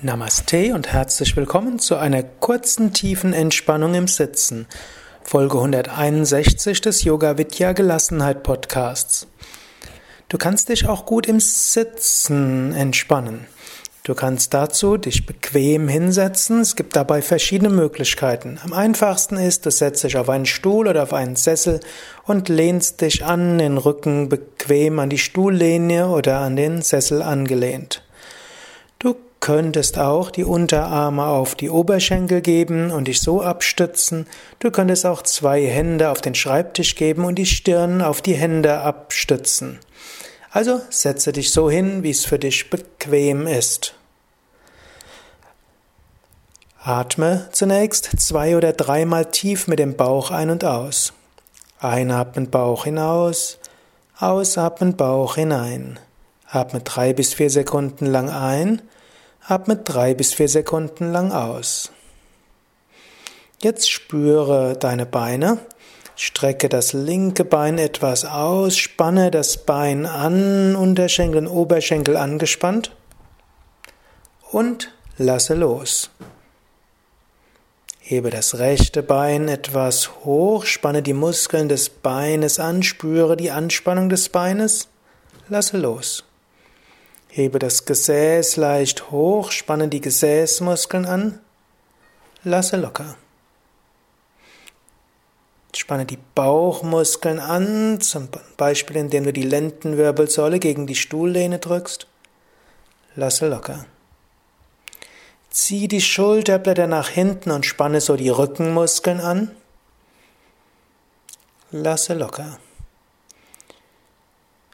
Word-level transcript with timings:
Namaste 0.00 0.74
und 0.74 0.92
herzlich 0.92 1.36
willkommen 1.36 1.80
zu 1.80 1.96
einer 1.96 2.22
kurzen 2.22 2.92
tiefen 2.92 3.32
Entspannung 3.32 3.94
im 3.94 4.06
Sitzen. 4.06 4.68
Folge 5.24 5.56
161 5.56 6.80
des 6.80 7.02
Yoga 7.02 7.36
Vidya 7.36 7.72
Gelassenheit 7.72 8.44
Podcasts. 8.44 9.26
Du 10.28 10.38
kannst 10.38 10.68
dich 10.68 10.86
auch 10.86 11.04
gut 11.04 11.26
im 11.26 11.40
Sitzen 11.40 12.72
entspannen. 12.74 13.46
Du 14.04 14.14
kannst 14.14 14.54
dazu 14.54 14.98
dich 14.98 15.26
bequem 15.26 15.88
hinsetzen. 15.88 16.60
Es 16.60 16.76
gibt 16.76 16.94
dabei 16.94 17.20
verschiedene 17.20 17.70
Möglichkeiten. 17.70 18.60
Am 18.62 18.72
einfachsten 18.72 19.36
ist, 19.36 19.66
du 19.66 19.72
setzt 19.72 20.04
dich 20.04 20.16
auf 20.16 20.28
einen 20.28 20.46
Stuhl 20.46 20.86
oder 20.86 21.02
auf 21.02 21.12
einen 21.12 21.34
Sessel 21.34 21.80
und 22.24 22.48
lehnst 22.48 23.00
dich 23.00 23.24
an, 23.24 23.58
den 23.58 23.78
Rücken 23.78 24.28
bequem 24.28 25.00
an 25.00 25.10
die 25.10 25.18
Stuhllehne 25.18 26.08
oder 26.08 26.38
an 26.38 26.54
den 26.54 26.82
Sessel 26.82 27.20
angelehnt. 27.20 28.04
Könntest 29.48 29.98
auch 29.98 30.30
die 30.30 30.44
Unterarme 30.44 31.24
auf 31.24 31.54
die 31.54 31.70
Oberschenkel 31.70 32.42
geben 32.42 32.90
und 32.90 33.08
dich 33.08 33.22
so 33.22 33.40
abstützen. 33.40 34.26
Du 34.58 34.70
könntest 34.70 35.06
auch 35.06 35.22
zwei 35.22 35.64
Hände 35.64 36.10
auf 36.10 36.20
den 36.20 36.34
Schreibtisch 36.34 36.96
geben 36.96 37.24
und 37.24 37.36
die 37.36 37.46
Stirn 37.46 38.02
auf 38.02 38.20
die 38.20 38.34
Hände 38.34 38.80
abstützen. 38.80 39.78
Also 40.50 40.82
setze 40.90 41.32
dich 41.32 41.50
so 41.50 41.70
hin, 41.70 42.02
wie 42.02 42.10
es 42.10 42.26
für 42.26 42.38
dich 42.38 42.68
bequem 42.68 43.46
ist. 43.46 43.94
Atme 46.82 47.48
zunächst 47.50 48.20
zwei 48.20 48.54
oder 48.54 48.74
dreimal 48.74 49.24
tief 49.24 49.66
mit 49.66 49.78
dem 49.78 49.96
Bauch 49.96 50.30
ein 50.30 50.50
und 50.50 50.62
aus. 50.62 51.14
Einatmen 51.80 52.50
Bauch 52.50 52.84
hinaus, 52.84 53.56
ausatmen 54.18 54.94
Bauch 54.94 55.36
hinein. 55.36 55.98
Atme 56.50 56.80
drei 56.80 57.14
bis 57.14 57.32
vier 57.32 57.48
Sekunden 57.48 58.04
lang 58.04 58.28
ein 58.28 58.82
Atme 59.50 59.76
drei 59.76 60.12
bis 60.12 60.34
vier 60.34 60.48
Sekunden 60.50 61.10
lang 61.10 61.32
aus. 61.32 61.90
Jetzt 63.62 63.90
spüre 63.90 64.76
deine 64.78 65.06
Beine. 65.06 65.56
Strecke 66.16 66.68
das 66.68 66.92
linke 66.92 67.46
Bein 67.46 67.78
etwas 67.78 68.26
aus, 68.26 68.76
spanne 68.76 69.30
das 69.30 69.64
Bein 69.64 70.04
an, 70.04 70.76
Unterschenkel 70.76 71.38
und 71.38 71.46
Oberschenkel 71.46 72.18
angespannt 72.18 72.94
und 74.50 74.92
lasse 75.16 75.54
los. 75.54 76.10
Hebe 78.00 78.28
das 78.28 78.58
rechte 78.58 79.02
Bein 79.02 79.48
etwas 79.48 80.24
hoch, 80.26 80.66
spanne 80.66 81.00
die 81.00 81.14
Muskeln 81.14 81.70
des 81.70 81.88
Beines 81.88 82.58
an, 82.58 82.82
spüre 82.82 83.38
die 83.38 83.50
Anspannung 83.50 84.10
des 84.10 84.28
Beines, 84.28 84.88
lasse 85.48 85.78
los. 85.78 86.27
Hebe 87.28 87.58
das 87.58 87.84
Gesäß 87.84 88.56
leicht 88.56 89.10
hoch, 89.10 89.52
spanne 89.52 89.88
die 89.88 90.00
Gesäßmuskeln 90.00 91.04
an, 91.04 91.40
lasse 92.42 92.76
locker. 92.76 93.16
Spanne 95.76 96.06
die 96.06 96.18
Bauchmuskeln 96.34 97.38
an, 97.38 98.00
zum 98.00 98.28
Beispiel 98.56 98.96
indem 98.96 99.24
du 99.24 99.32
die 99.32 99.42
Lendenwirbelsäule 99.42 100.58
gegen 100.58 100.86
die 100.86 100.94
Stuhllehne 100.94 101.58
drückst. 101.58 102.06
Lasse 103.14 103.48
locker. 103.48 103.84
Zieh 105.50 105.86
die 105.86 106.00
Schulterblätter 106.00 106.86
nach 106.86 107.08
hinten 107.08 107.50
und 107.50 107.66
spanne 107.66 108.00
so 108.00 108.16
die 108.16 108.28
Rückenmuskeln 108.28 109.20
an. 109.20 109.50
Lasse 111.70 112.14
locker. 112.14 112.58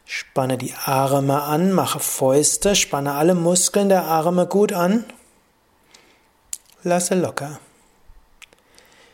Spanne 0.05 0.57
die 0.57 0.73
Arme 0.85 1.41
an, 1.41 1.71
mache 1.71 1.99
Fäuste, 1.99 2.75
spanne 2.75 3.13
alle 3.13 3.33
Muskeln 3.33 3.89
der 3.89 4.03
Arme 4.03 4.45
gut 4.45 4.71
an. 4.71 5.03
Lasse 6.83 7.15
locker. 7.15 7.59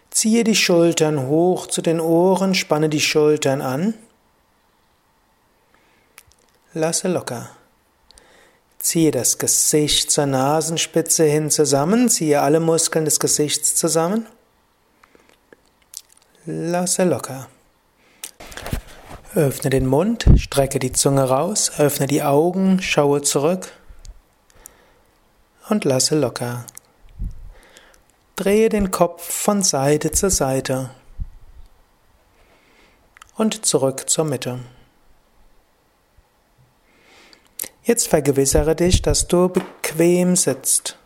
Ziehe 0.10 0.44
die 0.44 0.56
Schultern 0.56 1.28
hoch 1.28 1.68
zu 1.68 1.82
den 1.82 2.02
Ohren, 2.02 2.54
spanne 2.54 2.90
die 2.90 3.00
Schultern 3.00 3.62
an. 3.62 3.94
Lasse 6.74 7.08
locker. 7.08 7.50
Ziehe 8.80 9.12
das 9.12 9.38
Gesicht 9.38 10.12
zur 10.12 10.26
Nasenspitze 10.26 11.24
hin 11.24 11.50
zusammen, 11.50 12.10
ziehe 12.10 12.42
alle 12.42 12.60
Muskeln 12.60 13.06
des 13.06 13.20
Gesichts 13.20 13.76
zusammen. 13.76 14.26
Lasse 16.46 17.06
locker. 17.06 17.48
Öffne 19.34 19.69
den 19.69 19.88
Mund, 19.88 20.25
strecke 20.36 20.78
die 20.78 20.92
Zunge 20.92 21.24
raus, 21.24 21.72
öffne 21.78 22.06
die 22.06 22.22
Augen, 22.22 22.81
schaue 22.81 23.22
zurück 23.22 23.72
und 25.69 25.86
lasse 25.86 26.19
locker. 26.19 26.66
Drehe 28.36 28.68
den 28.68 28.91
Kopf 28.91 29.24
von 29.24 29.64
Seite 29.64 30.12
zu 30.12 30.30
Seite 30.30 30.90
und 33.38 33.66
zurück 33.66 34.09
zur 34.09 34.25
Mitte. 34.25 34.59
Jetzt 37.84 38.09
vergewissere 38.09 38.75
dich, 38.75 39.02
dass 39.02 39.30
du 39.30 39.47
bequem 39.47 40.36
sitzt 40.36 40.97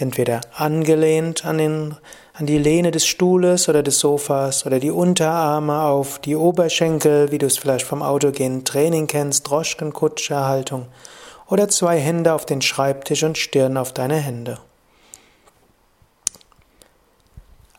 entweder 0.00 0.40
angelehnt 0.56 1.44
an, 1.44 1.58
den, 1.58 1.96
an 2.40 2.46
die 2.46 2.56
Lehne 2.56 2.90
des 2.90 3.06
Stuhles 3.06 3.68
oder 3.68 3.82
des 3.82 3.98
Sofas 3.98 4.64
oder 4.64 4.80
die 4.80 4.90
Unterarme 4.90 5.82
auf 5.82 6.18
die 6.18 6.36
Oberschenkel, 6.36 7.30
wie 7.30 7.36
du 7.36 7.44
es 7.44 7.58
vielleicht 7.58 7.84
vom 7.84 8.02
autogenen 8.02 8.64
Training 8.64 9.06
kennst, 9.06 9.46
Droschkenkutscherhaltung, 9.46 10.86
oder 11.48 11.68
zwei 11.68 11.98
Hände 11.98 12.32
auf 12.32 12.46
den 12.46 12.62
Schreibtisch 12.62 13.24
und 13.24 13.36
Stirn 13.36 13.76
auf 13.76 13.92
deine 13.92 14.16
Hände. 14.16 14.58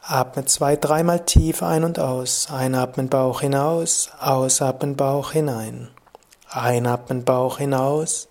Atme 0.04 0.46
zwei, 0.46 0.76
dreimal 0.76 1.26
tief 1.26 1.64
ein 1.64 1.84
und 1.84 1.98
aus. 1.98 2.50
Einatmen 2.52 3.10
Bauch 3.10 3.42
hinaus, 3.42 4.12
ausatmen 4.20 4.96
Bauch 4.96 5.32
hinein. 5.32 5.90
Einatmen 6.52 7.24
Bauch 7.24 7.58
hinaus, 7.58 8.28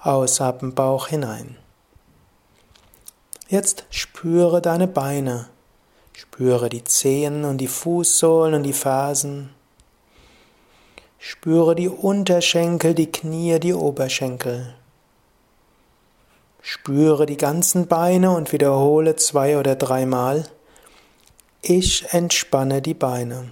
ausatmen 0.00 0.74
Bauch 0.74 1.08
hinein. 1.08 1.58
Jetzt 3.48 3.84
spüre 3.90 4.62
deine 4.62 4.86
Beine. 4.86 5.48
Spüre 6.18 6.70
die 6.70 6.82
Zehen 6.82 7.44
und 7.44 7.58
die 7.58 7.66
Fußsohlen 7.66 8.54
und 8.54 8.62
die 8.62 8.72
Fersen. 8.72 9.50
Spüre 11.18 11.74
die 11.74 11.90
Unterschenkel, 11.90 12.94
die 12.94 13.12
Knie, 13.12 13.60
die 13.60 13.74
Oberschenkel. 13.74 14.74
Spüre 16.62 17.26
die 17.26 17.36
ganzen 17.36 17.86
Beine 17.86 18.30
und 18.30 18.50
wiederhole 18.52 19.16
zwei 19.16 19.58
oder 19.58 19.76
dreimal. 19.76 20.48
Ich 21.60 22.10
entspanne 22.14 22.80
die 22.80 22.94
Beine. 22.94 23.50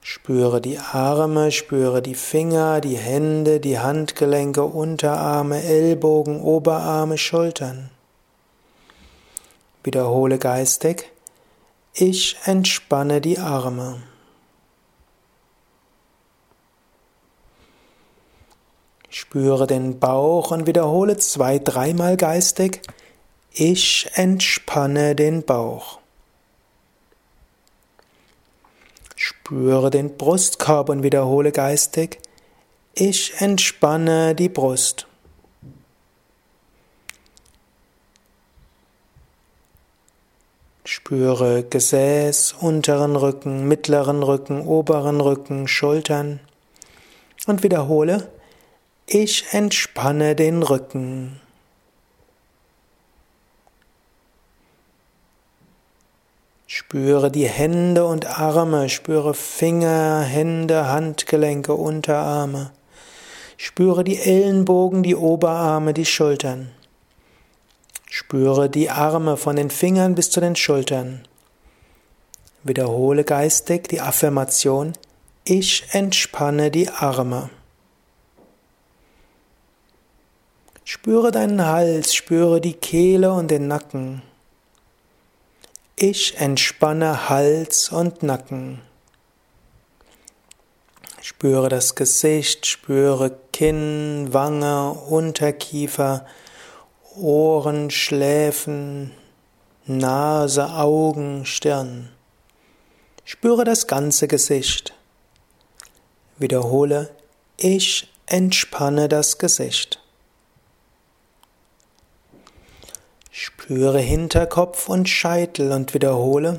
Spüre 0.00 0.62
die 0.62 0.78
Arme, 0.78 1.52
spüre 1.52 2.00
die 2.00 2.14
Finger, 2.14 2.80
die 2.80 2.96
Hände, 2.96 3.60
die 3.60 3.78
Handgelenke, 3.78 4.64
Unterarme, 4.64 5.62
Ellbogen, 5.62 6.40
Oberarme, 6.40 7.18
Schultern. 7.18 7.90
Wiederhole 9.82 10.38
geistig, 10.38 11.10
ich 11.94 12.36
entspanne 12.44 13.20
die 13.20 13.38
Arme. 13.38 14.02
Spüre 19.08 19.66
den 19.66 19.98
Bauch 19.98 20.52
und 20.52 20.66
wiederhole 20.68 21.16
zwei, 21.16 21.58
dreimal 21.58 22.16
geistig, 22.16 22.82
ich 23.52 24.08
entspanne 24.14 25.16
den 25.16 25.42
Bauch. 25.42 25.98
Spüre 29.16 29.90
den 29.90 30.16
Brustkorb 30.16 30.90
und 30.90 31.02
wiederhole 31.02 31.50
geistig, 31.50 32.20
ich 32.94 33.40
entspanne 33.40 34.36
die 34.36 34.48
Brust. 34.48 35.07
Spüre 40.90 41.64
Gesäß, 41.64 42.54
unteren 42.60 43.14
Rücken, 43.14 43.68
mittleren 43.68 44.22
Rücken, 44.22 44.66
oberen 44.66 45.20
Rücken, 45.20 45.68
Schultern 45.68 46.40
und 47.46 47.62
wiederhole, 47.62 48.32
ich 49.04 49.44
entspanne 49.52 50.34
den 50.34 50.62
Rücken. 50.62 51.42
Spüre 56.66 57.30
die 57.30 57.46
Hände 57.46 58.06
und 58.06 58.24
Arme, 58.24 58.88
spüre 58.88 59.34
Finger, 59.34 60.22
Hände, 60.22 60.88
Handgelenke, 60.88 61.74
Unterarme. 61.74 62.70
Spüre 63.58 64.04
die 64.04 64.16
Ellenbogen, 64.18 65.02
die 65.02 65.16
Oberarme, 65.16 65.92
die 65.92 66.06
Schultern. 66.06 66.70
Spüre 68.20 68.68
die 68.68 68.90
Arme 68.90 69.36
von 69.36 69.54
den 69.54 69.70
Fingern 69.70 70.16
bis 70.16 70.28
zu 70.28 70.40
den 70.40 70.56
Schultern. 70.56 71.22
Wiederhole 72.64 73.22
geistig 73.22 73.86
die 73.86 74.00
Affirmation, 74.00 74.94
ich 75.44 75.84
entspanne 75.92 76.72
die 76.72 76.90
Arme. 76.90 77.48
Spüre 80.82 81.30
deinen 81.30 81.64
Hals, 81.64 82.12
spüre 82.12 82.60
die 82.60 82.72
Kehle 82.72 83.32
und 83.32 83.52
den 83.52 83.68
Nacken. 83.68 84.22
Ich 85.94 86.38
entspanne 86.38 87.28
Hals 87.28 87.88
und 87.90 88.24
Nacken. 88.24 88.80
Spüre 91.22 91.68
das 91.68 91.94
Gesicht, 91.94 92.66
spüre 92.66 93.38
Kinn, 93.52 94.32
Wange, 94.32 94.90
Unterkiefer, 94.90 96.26
Ohren, 97.18 97.90
Schläfen, 97.90 99.12
Nase, 99.86 100.72
Augen, 100.74 101.44
Stirn. 101.44 102.10
Spüre 103.24 103.64
das 103.64 103.86
ganze 103.86 104.28
Gesicht. 104.28 104.94
Wiederhole, 106.38 107.10
ich 107.56 108.08
entspanne 108.26 109.08
das 109.08 109.38
Gesicht. 109.38 110.00
Spüre 113.30 113.98
Hinterkopf 113.98 114.88
und 114.88 115.08
Scheitel 115.08 115.72
und 115.72 115.94
wiederhole, 115.94 116.58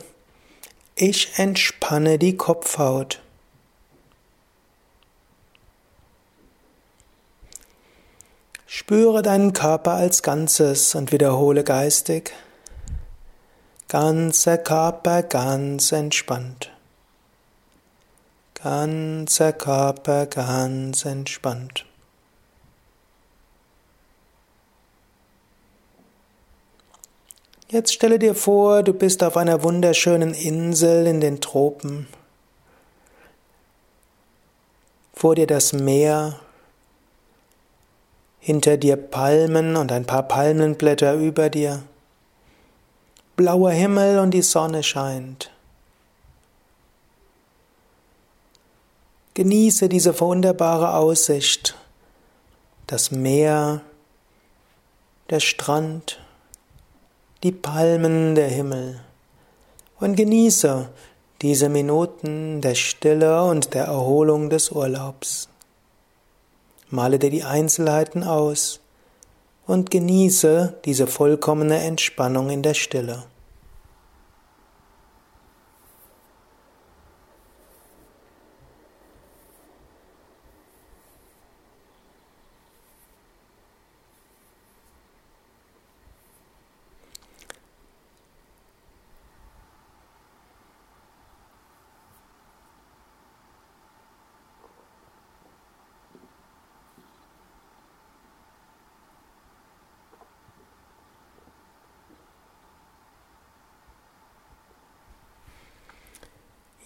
ich 0.95 1.37
entspanne 1.37 2.19
die 2.19 2.35
Kopfhaut. 2.35 3.21
Spüre 8.89 9.21
deinen 9.21 9.53
Körper 9.53 9.91
als 9.91 10.23
Ganzes 10.23 10.95
und 10.95 11.11
wiederhole 11.11 11.63
geistig, 11.63 12.33
ganzer 13.87 14.57
Körper 14.57 15.21
ganz 15.21 15.91
entspannt. 15.91 16.71
Ganzer 18.55 19.53
Körper 19.53 20.25
ganz 20.25 21.05
entspannt. 21.05 21.85
Jetzt 27.67 27.93
stelle 27.93 28.17
dir 28.17 28.33
vor, 28.33 28.81
du 28.81 28.93
bist 28.93 29.23
auf 29.23 29.37
einer 29.37 29.61
wunderschönen 29.61 30.33
Insel 30.33 31.05
in 31.05 31.21
den 31.21 31.41
Tropen. 31.41 32.07
Vor 35.13 35.35
dir 35.35 35.45
das 35.45 35.73
Meer, 35.73 36.39
hinter 38.39 38.77
dir 38.77 38.95
Palmen 38.97 39.75
und 39.75 39.91
ein 39.91 40.05
paar 40.05 40.23
Palmenblätter 40.23 41.15
über 41.15 41.49
dir. 41.49 41.83
Blauer 43.35 43.71
Himmel 43.71 44.19
und 44.19 44.31
die 44.31 44.41
Sonne 44.41 44.83
scheint. 44.83 45.51
Genieße 49.33 49.87
diese 49.87 50.19
wunderbare 50.19 50.95
Aussicht. 50.95 51.75
Das 52.87 53.11
Meer, 53.11 53.81
der 55.29 55.39
Strand, 55.39 56.19
die 57.43 57.51
Palmen 57.51 58.35
der 58.35 58.49
Himmel 58.49 58.99
und 59.99 60.15
genieße 60.15 60.89
diese 61.41 61.69
Minuten 61.69 62.61
der 62.61 62.75
Stille 62.75 63.43
und 63.43 63.73
der 63.73 63.85
Erholung 63.85 64.49
des 64.49 64.71
Urlaubs. 64.71 65.47
Male 66.91 67.19
dir 67.19 67.29
die 67.29 67.43
Einzelheiten 67.43 68.23
aus 68.23 68.79
und 69.67 69.91
genieße 69.91 70.79
diese 70.85 71.05
vollkommene 71.05 71.77
Entspannung 71.77 72.49
in 72.49 72.63
der 72.63 72.73
Stille. 72.73 73.25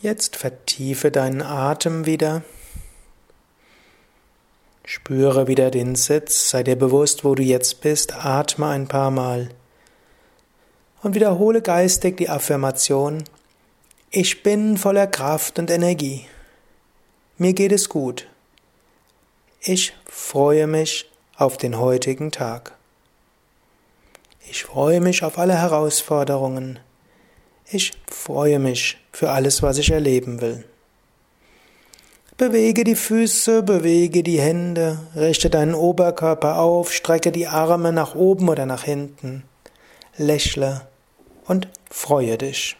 Jetzt 0.04 0.36
vertiefe 0.36 1.12
deinen 1.12 1.42
Atem 1.42 2.06
wieder. 2.06 2.44
Spüre 4.84 5.48
wieder 5.48 5.72
den 5.72 5.96
Sitz, 5.96 6.50
sei 6.50 6.62
dir 6.62 6.76
bewusst, 6.76 7.24
wo 7.24 7.36
du 7.36 7.42
jetzt 7.42 7.80
bist, 7.80 8.14
atme 8.14 8.68
ein 8.68 8.90
paar 8.90 9.12
Mal 9.12 9.48
und 11.04 11.16
wiederhole 11.16 11.62
geistig 11.62 12.18
die 12.18 12.28
Affirmation, 12.28 13.24
ich 14.10 14.44
bin 14.44 14.78
voller 14.78 15.08
Kraft 15.08 15.58
und 15.58 15.72
Energie. 15.72 16.26
Mir 17.38 17.54
geht 17.54 17.72
es 17.72 17.88
gut. 17.88 18.28
Ich 19.62 19.94
freue 20.06 20.68
mich 20.68 21.10
auf 21.38 21.56
den 21.56 21.80
heutigen 21.80 22.30
Tag. 22.30 22.76
Ich 24.50 24.66
freue 24.66 25.00
mich 25.00 25.24
auf 25.24 25.38
alle 25.38 25.56
Herausforderungen. 25.56 26.80
Ich 27.74 27.92
freue 28.08 28.60
mich 28.60 28.98
für 29.12 29.32
alles, 29.32 29.62
was 29.64 29.80
ich 29.80 29.90
erleben 29.90 30.42
will. 30.42 30.64
Bewege 32.38 32.84
die 32.84 32.96
Füße, 32.96 33.64
bewege 33.64 34.22
die 34.22 34.40
Hände, 34.40 35.00
richte 35.16 35.50
deinen 35.50 35.74
Oberkörper 35.74 36.60
auf, 36.60 36.94
strecke 36.94 37.32
die 37.32 37.48
Arme 37.48 37.92
nach 37.92 38.14
oben 38.14 38.48
oder 38.48 38.68
nach 38.68 38.84
hinten, 38.84 39.42
lächle 40.18 40.82
und 41.48 41.68
freue 41.90 42.38
dich. 42.38 42.78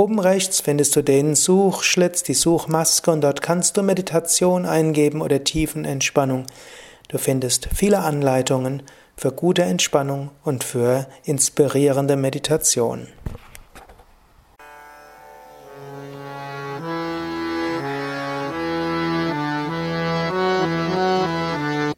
Oben 0.00 0.18
rechts 0.18 0.62
findest 0.62 0.96
du 0.96 1.02
den 1.02 1.34
Suchschlitz, 1.34 2.22
die 2.22 2.32
Suchmaske 2.32 3.10
und 3.10 3.20
dort 3.20 3.42
kannst 3.42 3.76
du 3.76 3.82
Meditation 3.82 4.64
eingeben 4.64 5.20
oder 5.20 5.44
Tiefenentspannung. 5.44 6.46
Du 7.08 7.18
findest 7.18 7.68
viele 7.74 7.98
Anleitungen 7.98 8.82
für 9.14 9.30
gute 9.30 9.60
Entspannung 9.60 10.30
und 10.42 10.64
für 10.64 11.06
inspirierende 11.24 12.16
Meditation. 12.16 13.08